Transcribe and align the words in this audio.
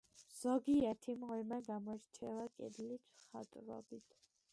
ზოგიერთი 0.35 1.13
მღვიმე 1.23 1.59
გამოირჩევა 1.67 2.47
კედლის 2.61 3.05
მხატვრობით. 3.19 4.17